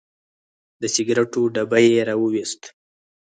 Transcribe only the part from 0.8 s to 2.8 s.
د سګریټو ډبی یې راوویست.